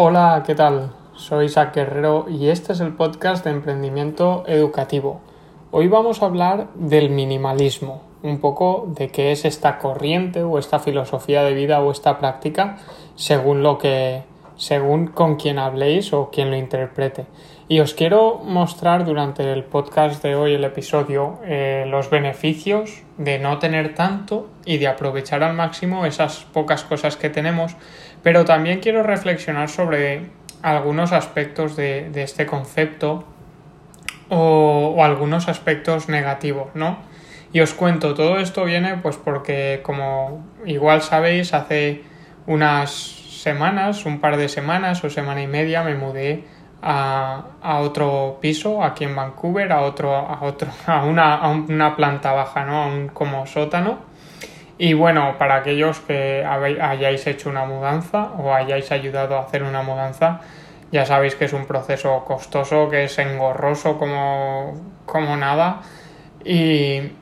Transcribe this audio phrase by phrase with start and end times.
[0.00, 0.92] Hola, ¿qué tal?
[1.16, 5.20] Soy Isaac Guerrero y este es el podcast de emprendimiento educativo.
[5.72, 10.78] Hoy vamos a hablar del minimalismo, un poco de qué es esta corriente o esta
[10.78, 12.76] filosofía de vida o esta práctica
[13.16, 14.22] según lo que
[14.54, 17.26] según con quien habléis o quien lo interprete.
[17.70, 23.38] Y os quiero mostrar durante el podcast de hoy, el episodio, eh, los beneficios de
[23.38, 27.76] no tener tanto y de aprovechar al máximo esas pocas cosas que tenemos,
[28.22, 30.30] pero también quiero reflexionar sobre
[30.62, 33.24] algunos aspectos de, este concepto
[34.30, 36.96] o, o, algunos aspectos negativos, ¿no?
[37.52, 42.02] Y os cuento, todo esto viene pues porque como igual sabéis, hace
[42.46, 46.44] unas semanas, un par de semanas o semana y media, me mudé
[46.82, 51.96] a, a otro piso aquí en Vancouver, a otro, a otro, a una, a una
[51.96, 52.82] planta baja, ¿no?
[52.82, 53.98] A un como sótano.
[54.78, 59.82] Y bueno, para aquellos que hayáis hecho una mudanza o hayáis ayudado a hacer una
[59.82, 60.40] mudanza,
[60.92, 65.82] ya sabéis que es un proceso costoso, que es engorroso como, como nada.
[66.44, 67.12] Y,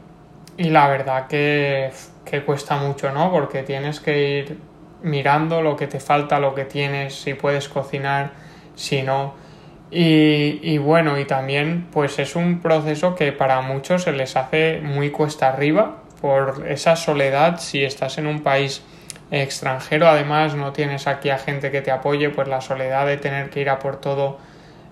[0.59, 1.91] y la verdad que,
[2.27, 3.31] que cuesta mucho, ¿no?
[3.31, 4.59] Porque tienes que ir
[5.03, 8.33] mirando lo que te falta, lo que tienes, si puedes cocinar,
[8.75, 9.46] si no.
[9.91, 14.81] Y, y, bueno, y también pues es un proceso que para muchos se les hace
[14.81, 18.83] muy cuesta arriba por esa soledad si estás en un país
[19.31, 23.51] extranjero además no tienes aquí a gente que te apoye pues la soledad de tener
[23.51, 24.39] que ir a por todo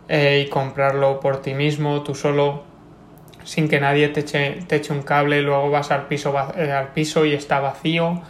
[0.09, 2.63] eh, y comprarlo por ti mismo tú solo
[3.43, 6.89] sin que nadie te eche, te eche un cable luego vas al piso, eh, al
[6.89, 8.23] piso y está vacío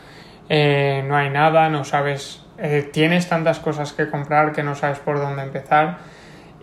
[0.48, 4.98] eh, no hay nada, no sabes, eh, tienes tantas cosas que comprar que no sabes
[4.98, 5.98] por dónde empezar.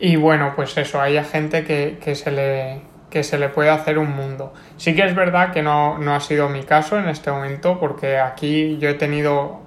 [0.03, 3.99] Y bueno, pues eso, hay gente que, que, se le, que se le puede hacer
[3.99, 4.51] un mundo.
[4.77, 8.17] Sí que es verdad que no, no ha sido mi caso en este momento, porque
[8.17, 9.61] aquí yo he tenido,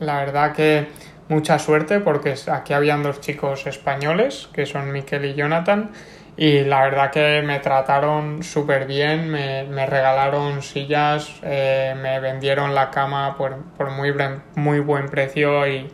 [0.00, 0.88] la verdad que
[1.28, 5.92] mucha suerte, porque aquí habían dos chicos españoles, que son Miquel y Jonathan,
[6.36, 12.74] y la verdad que me trataron súper bien, me, me, regalaron sillas, eh, me vendieron
[12.74, 14.12] la cama por, por muy,
[14.56, 15.88] muy buen precio y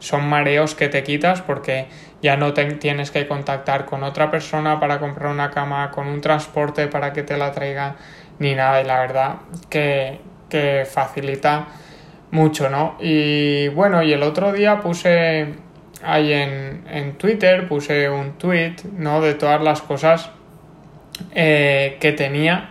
[0.00, 1.86] son mareos que te quitas porque
[2.22, 6.20] ya no te, tienes que contactar con otra persona para comprar una cama, con un
[6.20, 7.96] transporte para que te la traiga,
[8.38, 8.80] ni nada.
[8.80, 9.36] Y la verdad
[9.68, 11.66] que, que facilita
[12.30, 12.96] mucho, ¿no?
[13.00, 15.54] Y bueno, y el otro día puse
[16.02, 19.20] ahí en, en Twitter puse un tweet, ¿no?
[19.20, 20.30] De todas las cosas
[21.34, 22.70] eh, que tenía.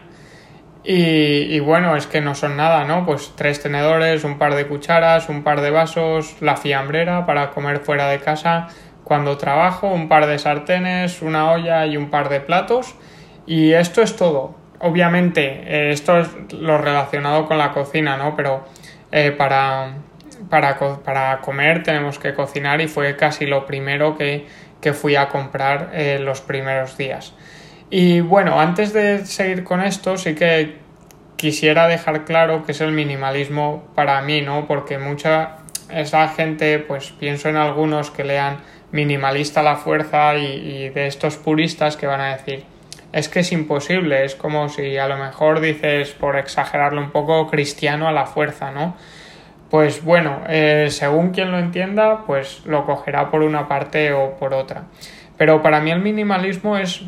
[0.84, 3.06] Y, y, bueno, es que no son nada, ¿no?
[3.06, 7.80] Pues tres tenedores, un par de cucharas, un par de vasos, la fiambrera para comer
[7.80, 8.70] fuera de casa
[9.04, 12.96] cuando trabajo, un par de sartenes, una olla y un par de platos.
[13.46, 14.56] Y esto es todo.
[14.80, 18.36] Obviamente, eh, esto es lo relacionado con la cocina, ¿no?
[18.36, 18.64] Pero
[19.12, 19.94] eh, para,
[20.50, 24.46] para, para, comer tenemos que cocinar y fue casi lo primero que,
[24.80, 27.34] que fui a comprar eh, los primeros días.
[27.90, 30.78] Y bueno, antes de seguir con esto, sí que
[31.36, 34.68] quisiera dejar claro que es el minimalismo para mí, ¿no?
[34.68, 35.58] Porque mucha
[35.90, 38.60] esa gente, pues pienso en algunos que lean
[38.92, 42.64] minimalista la fuerza y, y de estos puristas que van a decir
[43.12, 47.48] es que es imposible, es como si a lo mejor dices, por exagerarlo un poco,
[47.48, 48.96] cristiano a la fuerza, ¿no?
[49.70, 54.54] pues bueno, eh, según quien lo entienda, pues lo cogerá por una parte o por
[54.54, 54.86] otra.
[55.38, 57.04] Pero para mí el minimalismo es,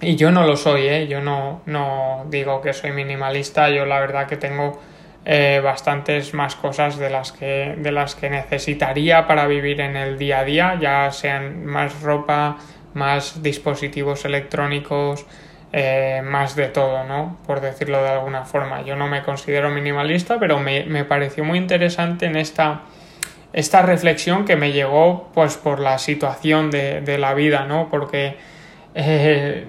[0.00, 1.06] y yo no lo soy, ¿eh?
[1.06, 4.80] yo no, no digo que soy minimalista, yo la verdad que tengo
[5.28, 10.18] eh, bastantes más cosas de las, que, de las que necesitaría para vivir en el
[10.18, 12.58] día a día, ya sean más ropa,
[12.94, 15.26] más dispositivos electrónicos,
[15.72, 17.38] eh, más de todo, ¿no?
[17.44, 18.82] Por decirlo de alguna forma.
[18.82, 22.82] Yo no me considero minimalista, pero me, me pareció muy interesante en esta,
[23.52, 27.88] esta reflexión que me llegó pues por la situación de, de la vida, ¿no?
[27.90, 28.36] Porque,
[28.94, 29.66] eh,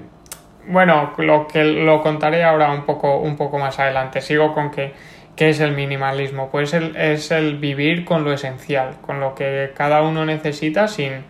[0.67, 4.21] bueno, lo que lo contaré ahora un poco, un poco más adelante.
[4.21, 6.49] Sigo con que ¿Qué es el minimalismo?
[6.49, 11.25] Pues es el vivir con lo esencial, con lo que cada uno necesita sin,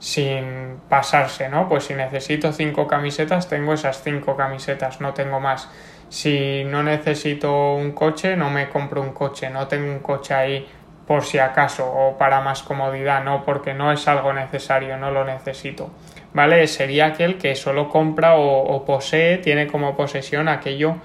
[0.00, 1.68] sin pasarse, ¿no?
[1.68, 5.70] Pues si necesito cinco camisetas, tengo esas cinco camisetas, no tengo más.
[6.08, 10.66] Si no necesito un coche, no me compro un coche, no tengo un coche ahí
[11.06, 15.24] por si acaso o para más comodidad, no, porque no es algo necesario, no lo
[15.24, 15.88] necesito.
[16.34, 16.66] ¿Vale?
[16.66, 20.96] Sería aquel que solo compra o posee, tiene como posesión aquello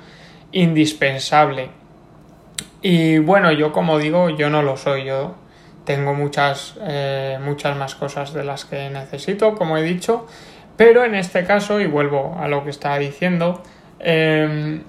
[0.52, 1.70] indispensable.
[2.90, 5.36] Y bueno, yo como digo, yo no lo soy, yo
[5.84, 10.26] tengo muchas, eh, muchas más cosas de las que necesito, como he dicho,
[10.78, 13.62] pero en este caso, y vuelvo a lo que estaba diciendo,
[14.00, 14.84] em,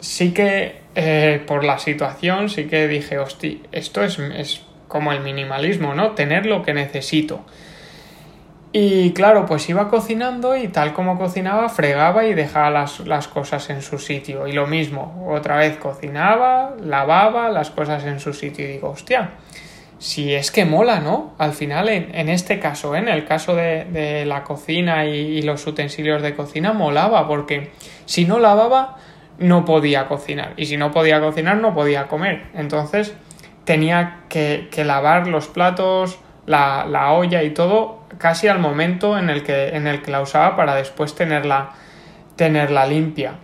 [0.00, 5.20] sí que eh, por la situación, sí que dije, hosti, esto es, es como el
[5.20, 6.10] minimalismo, ¿no?
[6.16, 7.44] Tener lo que necesito.
[8.76, 13.70] Y claro, pues iba cocinando y tal como cocinaba, fregaba y dejaba las, las, cosas
[13.70, 14.48] en su sitio.
[14.48, 18.64] Y lo mismo, otra vez cocinaba, lavaba las cosas en su sitio.
[18.64, 19.34] Y digo, hostia,
[19.98, 21.34] si es que mola, ¿no?
[21.38, 22.98] Al final, en, este caso, ¿eh?
[22.98, 27.70] en el caso de, la cocina y, los utensilios de cocina, molaba, porque
[28.06, 28.96] si no lavaba,
[29.38, 30.54] no podía cocinar.
[30.56, 32.46] Y si no podía cocinar, no podía comer.
[32.54, 33.14] Entonces,
[33.64, 39.42] tenía que, lavar los platos, la, la olla y todo casi al momento en el
[39.42, 41.70] que, en el que la usaba para después tenerla,
[42.36, 43.34] tenerla limpia.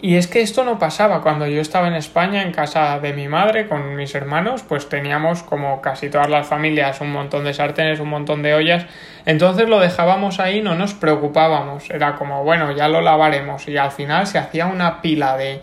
[0.00, 1.22] Y es que esto no pasaba.
[1.22, 5.42] Cuando yo estaba en España en casa de mi madre con mis hermanos, pues teníamos
[5.42, 8.86] como casi todas las familias un montón de sartenes, un montón de ollas,
[9.26, 13.92] entonces lo dejábamos ahí, no nos preocupábamos, era como bueno, ya lo lavaremos y al
[13.92, 15.62] final se hacía una pila de,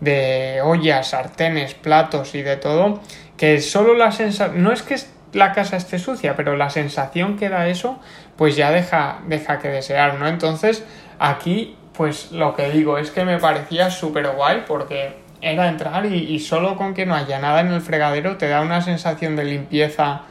[0.00, 3.00] de ollas, sartenes, platos y de todo,
[3.36, 4.96] que solo la sensación, no es que
[5.36, 8.00] la casa esté sucia, pero la sensación que da eso,
[8.36, 10.26] pues ya deja, deja que desear, ¿no?
[10.26, 10.84] Entonces,
[11.18, 16.38] aquí, pues lo que digo es que me parecía súper guay porque era entrar y,
[16.40, 20.22] solo con que no haya nada en el fregadero te da una sensación de limpieza,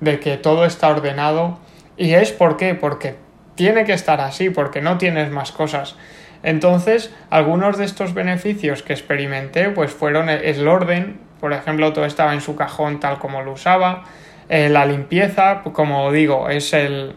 [0.00, 1.58] de que todo está ordenado.
[1.96, 3.16] Y es por qué, porque
[3.54, 5.96] tiene que estar así, porque no tienes más cosas.
[6.42, 12.32] Entonces, algunos de estos beneficios que experimenté, pues fueron el orden, por ejemplo, todo estaba
[12.34, 14.04] en su cajón tal como lo usaba,
[14.50, 17.14] eh, la limpieza, como digo, es el,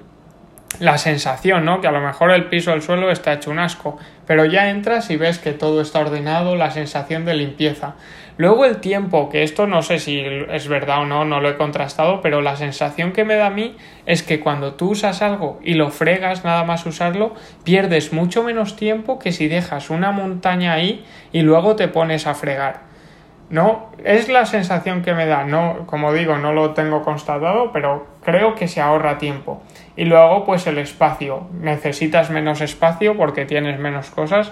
[0.80, 1.82] la sensación, ¿no?
[1.82, 3.98] Que a lo mejor el piso, el suelo está hecho un asco,
[4.28, 7.96] pero ya entras y ves que todo está ordenado, la sensación de limpieza.
[8.38, 11.58] Luego el tiempo, que esto no sé si es verdad o no, no lo he
[11.58, 15.60] contrastado, pero la sensación que me da a mí es que cuando tú usas algo
[15.64, 17.34] y lo fregas nada más usarlo,
[17.64, 22.36] pierdes mucho menos tiempo que si dejas una montaña ahí y luego te pones a
[22.36, 22.93] fregar.
[23.54, 28.08] No, es la sensación que me da, no, como digo, no lo tengo constatado, pero
[28.24, 29.62] creo que se ahorra tiempo.
[29.96, 31.50] Y luego, pues el espacio.
[31.62, 34.52] Necesitas menos espacio porque tienes menos cosas,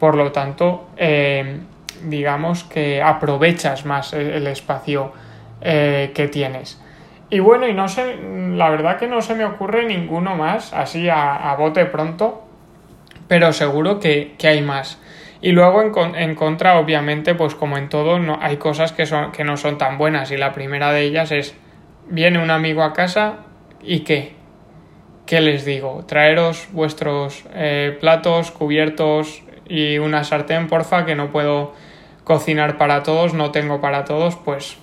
[0.00, 1.60] por lo tanto, eh,
[2.02, 5.12] digamos que aprovechas más el, espacio
[5.60, 6.82] eh, que tienes.
[7.30, 8.16] Y bueno, y no sé,
[8.56, 12.42] la verdad que no se me ocurre ninguno más, así a, bote pronto,
[13.28, 14.98] pero seguro que hay más.
[15.42, 19.44] Y luego en, contra, obviamente, pues como en todo, no, hay cosas que, son, que
[19.44, 20.30] no son tan buenas.
[20.30, 21.54] Y la primera de ellas es,
[22.08, 23.38] viene un amigo a casa
[23.82, 24.34] y ¿qué?
[25.24, 26.04] ¿Qué les digo?
[26.06, 31.72] Traeros vuestros eh, platos, cubiertos y una sartén, porfa, que no puedo
[32.24, 34.76] cocinar para todos, no tengo para todos, pues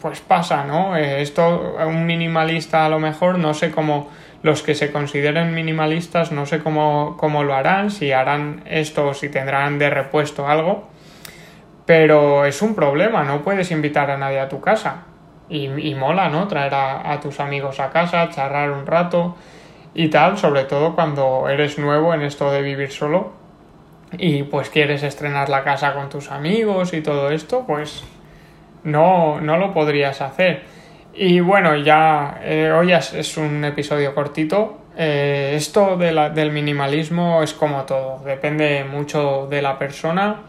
[0.00, 0.96] pues pasa, ¿no?
[0.96, 4.08] Eh, esto, un minimalista a lo mejor, no sé cómo
[4.46, 9.28] los que se consideren minimalistas no sé cómo, lo harán, si harán esto o si
[9.28, 10.88] tendrán de repuesto algo,
[11.84, 15.02] pero es un problema, no puedes invitar a nadie a tu casa.
[15.48, 16.48] Y, mola, ¿no?
[16.48, 19.36] Traer a, tus amigos a casa, charlar un rato
[19.94, 23.32] y tal, sobre todo cuando eres nuevo en esto de vivir solo
[24.12, 28.04] y pues quieres estrenar la casa con tus amigos y todo esto, pues
[28.84, 30.62] no, no lo podrías hacer.
[31.18, 34.82] Y bueno, ya eh, hoy es, un episodio cortito.
[34.98, 40.42] Eh, esto del minimalismo es como todo, depende mucho de la persona,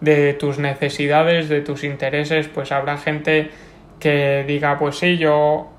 [0.00, 2.46] de tus necesidades, de tus intereses.
[2.46, 3.50] Pues habrá gente
[3.98, 5.72] que diga, pues sí, yo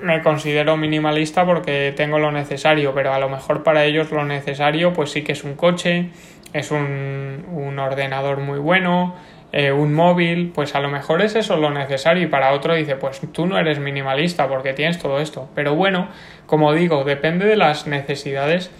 [0.00, 4.94] me considero minimalista porque tengo lo necesario, pero a lo mejor para ellos lo necesario
[4.94, 6.08] pues sí que es un coche,
[6.54, 9.14] es un, un ordenador muy bueno,
[9.56, 12.96] eh, un móvil, pues a lo mejor es eso lo necesario y para otro dice,
[12.96, 15.48] pues tú no eres minimalista porque tienes todo esto.
[15.54, 16.08] Pero bueno,
[16.46, 18.72] como digo, depende de las necesidades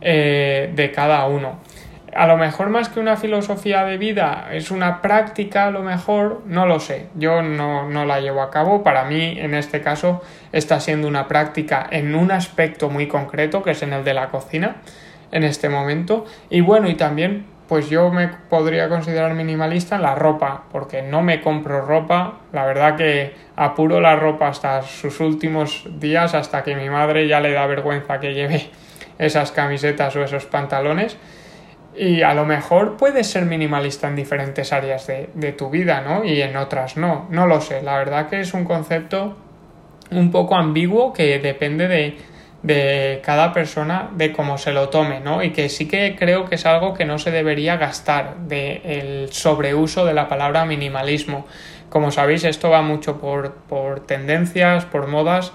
[0.00, 1.58] eh, de cada uno.
[2.14, 6.42] A lo mejor más que una filosofía de vida es una práctica, a lo mejor,
[6.46, 7.08] no lo sé.
[7.16, 8.84] Yo no, no la llevo a cabo.
[8.84, 10.22] Para mí, en este caso,
[10.52, 14.28] está siendo una práctica en un aspecto muy concreto, que es en el de la
[14.28, 14.76] cocina,
[15.32, 16.24] en este momento.
[16.50, 21.22] Y bueno, y también pues yo me podría considerar minimalista en la ropa, porque no
[21.22, 26.74] me compro ropa, la verdad que apuro la ropa hasta sus últimos días, hasta que
[26.74, 28.70] mi madre ya le da vergüenza que lleve
[29.18, 31.16] esas camisetas o esos pantalones.
[31.94, 36.24] Y a lo mejor puedes ser minimalista en diferentes áreas de, de tu vida, ¿no?
[36.24, 39.36] Y en otras no, no lo sé, la verdad que es un concepto
[40.10, 42.18] un poco ambiguo que depende de,
[42.62, 45.42] de cada persona de cómo se lo tome, ¿no?
[45.42, 49.32] Y que sí que creo que es algo que no se debería gastar del el
[49.32, 51.46] sobreuso de la palabra minimalismo.
[51.88, 55.52] Como sabéis, esto va mucho por, por tendencias, por modas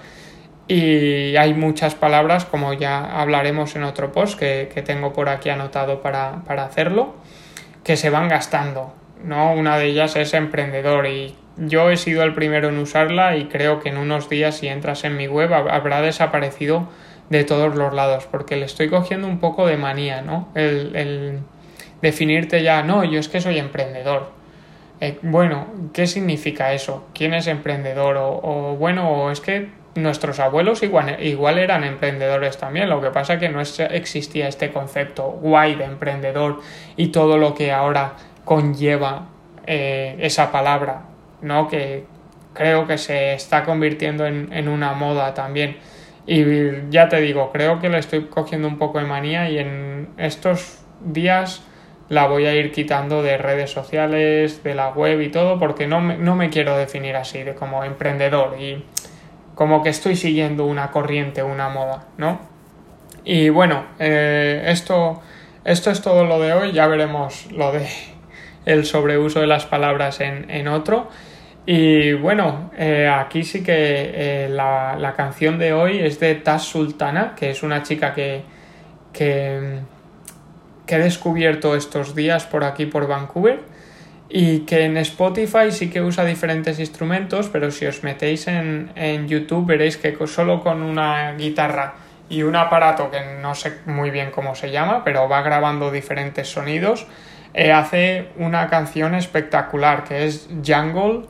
[0.68, 5.48] y hay muchas palabras, como ya hablaremos en otro post que, que tengo por aquí
[5.48, 7.14] anotado para, para hacerlo,
[7.84, 9.52] que se van gastando, ¿no?
[9.52, 13.80] Una de ellas es emprendedor y yo he sido el primero en usarla y creo
[13.80, 16.88] que en unos días si entras en mi web habrá desaparecido
[17.30, 20.48] de todos los lados, porque le estoy cogiendo un poco de manía, ¿no?
[20.54, 21.40] El,
[22.02, 24.30] definirte ya, no, yo es que soy emprendedor.
[25.00, 27.06] Eh, bueno, ¿qué significa eso?
[27.14, 28.16] ¿Quién es emprendedor?
[28.16, 33.10] O, o bueno, o es que nuestros abuelos igual, igual, eran emprendedores también, lo que
[33.10, 36.60] pasa que no existía este concepto guay de emprendedor
[36.96, 39.28] y todo lo que ahora conlleva
[39.66, 41.02] eh, esa palabra,
[41.42, 41.68] ¿no?
[41.68, 42.04] Que
[42.54, 45.76] creo que se está convirtiendo en, en, una moda también.
[46.26, 46.44] Y
[46.90, 50.84] ya te digo, creo que le estoy cogiendo un poco de manía y en estos
[51.00, 51.62] días
[52.08, 56.00] la voy a ir quitando de redes sociales, de la web y todo, porque no
[56.00, 58.84] me, no me quiero definir así, de como emprendedor y
[59.54, 62.38] como que estoy siguiendo una corriente, una moda, ¿no?
[63.24, 65.20] Y bueno, eh, esto,
[65.64, 67.88] esto es todo lo de hoy, ya veremos lo de
[68.66, 71.08] el sobreuso de las palabras en, otro.
[71.64, 77.34] Y bueno, eh, aquí sí que eh, la, canción de hoy es de Taz Sultana,
[77.34, 78.42] que es una chica que,
[79.12, 79.78] que,
[80.86, 83.60] que he descubierto estos días por aquí, por Vancouver
[84.28, 89.28] y que en Spotify sí que usa diferentes instrumentos, pero si os metéis en, en,
[89.28, 91.94] YouTube veréis que solo con una guitarra
[92.28, 96.48] y un aparato que no sé muy bien cómo se llama, pero va grabando diferentes
[96.48, 97.06] sonidos,
[97.56, 101.22] eh, hace una canción espectacular que es Jungle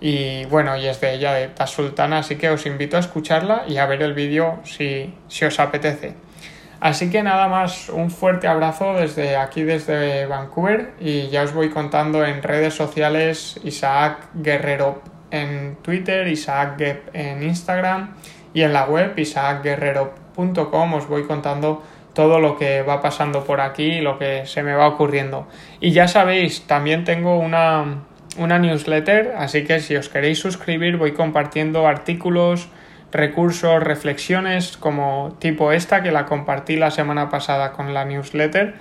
[0.00, 3.78] y bueno, y es de ella, de Sultana, así que os invito a escucharla y
[3.78, 6.14] a ver el vídeo si, si os apetece.
[6.80, 11.70] Así que nada más, un fuerte abrazo desde aquí, desde Vancouver, y ya os voy
[11.70, 18.14] contando en redes sociales Isaac Guerrero en Twitter, Isaac Gep en Instagram
[18.54, 21.82] y en la web isaacguerrero.com os voy contando
[22.18, 25.46] todo lo que va pasando por aquí y lo que se me va ocurriendo.
[25.78, 28.00] Y ya sabéis, también tengo una,
[28.36, 32.70] una newsletter, así que si os queréis suscribir voy compartiendo artículos,
[33.12, 38.74] recursos, reflexiones como tipo esta que la compartí la semana pasada con la newsletter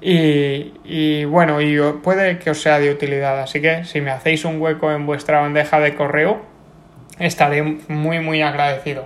[0.00, 4.60] y, bueno, y puede que os sea de utilidad, así que si me hacéis un
[4.60, 6.42] hueco en vuestra bandeja de correo
[7.20, 9.04] estaré muy muy agradecido.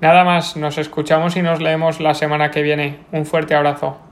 [0.00, 3.00] Nada más, nos escuchamos y nos leemos la semana que viene.
[3.12, 4.09] Un fuerte abrazo.